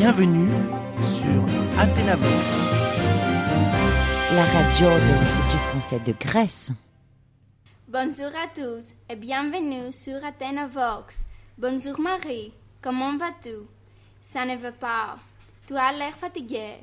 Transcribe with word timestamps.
Bienvenue 0.00 0.48
sur 1.02 1.78
Athénavox. 1.78 2.46
La 4.32 4.44
radio 4.46 4.88
de 4.88 5.12
l'Institut 5.12 5.58
français 5.68 6.00
de 6.00 6.14
Grèce. 6.18 6.70
Bonjour 7.86 8.28
à 8.28 8.48
tous 8.48 8.94
et 9.10 9.16
bienvenue 9.16 9.92
sur 9.92 10.24
Athénavox. 10.24 11.26
Bonjour 11.58 12.00
Marie, 12.00 12.54
comment 12.80 13.18
vas-tu? 13.18 13.56
Ça 14.22 14.46
ne 14.46 14.56
va 14.56 14.72
pas. 14.72 15.18
Tu 15.66 15.76
as 15.76 15.92
l'air 15.92 16.14
fatiguée. 16.14 16.78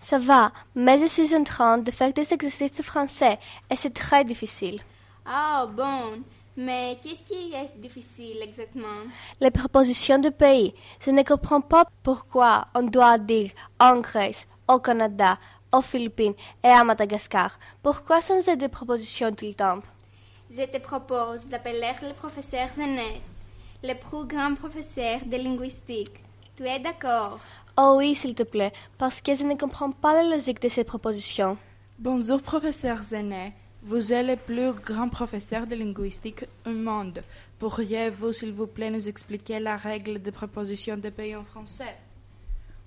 Ça 0.00 0.18
va, 0.18 0.50
mais 0.74 0.98
je 0.98 1.04
suis 1.04 1.36
en 1.36 1.44
train 1.44 1.76
de 1.76 1.90
faire 1.90 2.14
des 2.14 2.32
exercices 2.32 2.72
de 2.72 2.82
français 2.82 3.38
et 3.70 3.76
c'est 3.76 3.92
très 3.92 4.24
difficile. 4.24 4.80
Ah 5.26 5.66
bon, 5.70 6.22
mais 6.56 6.98
qu'est-ce 7.02 7.22
qui 7.22 7.52
est 7.54 7.80
difficile 7.80 8.38
exactement? 8.42 9.06
Les 9.40 9.50
propositions 9.50 10.18
de 10.18 10.28
pays. 10.28 10.74
Je 11.00 11.10
ne 11.10 11.22
comprends 11.22 11.60
pas 11.60 11.86
pourquoi 12.02 12.66
on 12.74 12.82
doit 12.82 13.18
dire 13.18 13.50
en 13.80 14.00
Grèce, 14.00 14.46
au 14.68 14.78
Canada, 14.78 15.38
aux 15.72 15.82
Philippines 15.82 16.34
et 16.62 16.68
à 16.68 16.84
Madagascar. 16.84 17.58
Pourquoi 17.82 18.20
changer 18.20 18.56
de 18.56 18.66
propositions 18.66 19.32
tout 19.32 19.46
le 19.46 19.54
temps? 19.54 19.80
Je 20.50 20.64
te 20.64 20.78
propose 20.78 21.46
d'appeler 21.46 21.94
le 22.02 22.12
professeur 22.12 22.68
Zenet, 22.70 23.22
le 23.82 23.94
plus 23.94 24.26
grand 24.26 24.54
professeur 24.54 25.20
de 25.24 25.36
linguistique. 25.36 26.20
Tu 26.56 26.64
es 26.64 26.78
d'accord? 26.78 27.40
Oh 27.78 27.94
oui, 27.96 28.14
s'il 28.14 28.34
te 28.34 28.42
plaît, 28.42 28.72
parce 28.98 29.22
que 29.22 29.34
je 29.34 29.44
ne 29.44 29.54
comprends 29.54 29.90
pas 29.90 30.12
la 30.12 30.36
logique 30.36 30.60
de 30.60 30.68
ces 30.68 30.84
propositions. 30.84 31.56
Bonjour, 31.98 32.42
professeur 32.42 33.02
Zenet. 33.02 33.54
Vous 33.84 34.12
êtes 34.12 34.24
le 34.24 34.36
plus 34.36 34.72
grand 34.80 35.08
professeur 35.08 35.66
de 35.66 35.74
linguistique 35.74 36.44
au 36.64 36.70
monde. 36.70 37.20
Pourriez-vous, 37.58 38.32
s'il 38.32 38.52
vous 38.52 38.68
plaît, 38.68 38.90
nous 38.92 39.08
expliquer 39.08 39.58
la 39.58 39.76
règle 39.76 40.22
de 40.22 40.30
proposition 40.30 40.96
de 40.96 41.10
pays 41.10 41.34
en 41.34 41.42
français? 41.42 41.96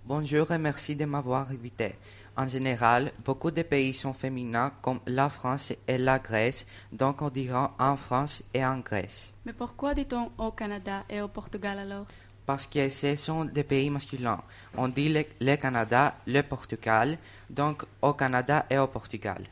Bonjour 0.06 0.50
et 0.54 0.58
merci 0.58 0.96
de 0.96 1.04
m'avoir 1.04 1.52
invité. 1.52 1.96
En 2.38 2.48
général, 2.48 3.12
beaucoup 3.26 3.52
de 3.52 3.64
pays 3.64 3.94
sont 3.94 4.14
féminins 4.14 4.72
comme 4.82 5.02
la 5.06 5.28
France 5.28 5.74
et 5.86 5.98
la 5.98 6.18
Grèce, 6.20 6.66
donc 6.94 7.22
on 7.22 7.30
dira 7.30 7.76
en 7.78 7.98
France 7.98 8.42
et 8.54 8.66
en 8.66 8.80
Grèce. 8.80 9.34
Mais 9.46 9.52
pourquoi 9.52 9.94
dit-on 9.94 10.32
au 10.38 10.52
Canada 10.52 11.04
et 11.10 11.20
au 11.20 11.28
Portugal 11.28 11.80
alors? 11.80 12.06
Parce 12.46 12.68
que 12.68 12.88
ce 12.88 13.18
sont 13.18 13.44
des 13.44 13.66
pays 13.66 13.90
masculins. 13.90 14.42
On 14.78 14.88
dit 14.88 15.10
le, 15.10 15.26
le 15.42 15.58
Canada, 15.58 16.16
le 16.26 16.42
Portugal, 16.42 17.18
donc 17.50 17.84
au 18.02 18.14
Canada 18.14 18.66
et 18.70 18.78
au 18.78 18.88
Portugal. 18.88 19.44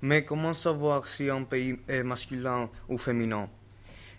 Mais 0.00 0.24
comment 0.24 0.54
savoir 0.54 1.06
si 1.06 1.28
un 1.28 1.42
pays 1.42 1.76
est 1.88 2.02
masculin 2.02 2.68
ou 2.88 2.98
féminin? 2.98 3.48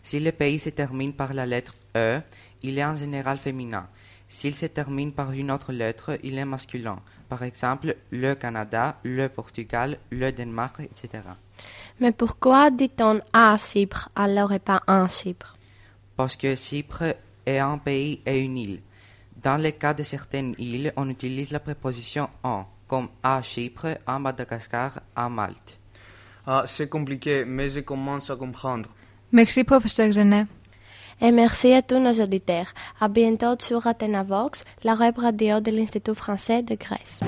Si 0.04 0.20
le 0.20 0.32
pays 0.32 0.60
se 0.60 0.70
termine 0.70 1.14
par 1.14 1.34
la 1.34 1.46
lettre 1.46 1.76
E, 1.96 2.20
il 2.64 2.78
est 2.78 2.86
en 2.86 2.96
général 2.96 3.38
féminin. 3.38 3.88
S'il 4.28 4.56
se 4.56 4.68
termine 4.68 5.12
par 5.12 5.32
une 5.32 5.52
autre 5.52 5.72
lettre, 5.72 6.20
il 6.24 6.38
est 6.38 6.46
masculin. 6.46 7.00
Par 7.30 7.44
exemple, 7.44 7.96
le 8.12 8.36
Canada, 8.36 8.98
le 9.04 9.28
Portugal, 9.28 9.98
le 10.12 10.32
Danemark, 10.32 10.82
etc. 10.82 11.24
Mais 12.00 12.12
pourquoi 12.12 12.70
dit-on 12.72 13.22
à 13.34 13.58
Chypre 13.58 14.10
alors 14.16 14.52
et 14.52 14.60
pas 14.60 14.82
en 14.88 15.08
Chypre? 15.08 15.58
Parce 16.16 16.36
que 16.36 16.56
Chypre 16.56 17.16
est 17.46 17.60
un 17.60 17.78
pays 17.78 18.22
et 18.26 18.40
une 18.40 18.58
île. 18.58 18.82
Dans 19.42 19.62
le 19.62 19.72
cas 19.72 19.94
de 19.94 20.04
certaines 20.04 20.54
îles, 20.60 20.94
on 20.96 21.10
utilise 21.10 21.52
la 21.52 21.60
préposition 21.60 22.30
en, 22.44 22.66
comme 22.90 23.08
à 23.24 23.42
Chypre, 23.42 24.00
à 24.06 24.20
Madagascar, 24.20 25.00
à 25.16 25.30
Malte. 25.30 25.80
Ah, 26.46 26.64
c'est 26.66 26.90
compliqué, 26.90 27.46
mais 27.46 27.70
je 27.70 27.82
commence 27.82 28.30
à 28.32 28.36
comprendre. 28.36 28.90
Merci, 29.32 29.64
professeur 29.64 30.12
Genet. 30.12 30.48
Et 31.22 31.32
merci 31.32 31.74
à 31.74 31.82
tous 31.82 32.00
nos 32.00 32.14
auditeurs. 32.14 32.74
À 33.00 33.08
bientôt 33.08 33.56
sur 33.60 33.86
Athénavox, 33.86 34.64
la 34.84 34.96
web 34.96 35.18
radio 35.18 35.60
de 35.60 35.70
l'Institut 35.72 36.16
français 36.16 36.64
de 36.64 36.76
Grèce. 36.76 37.20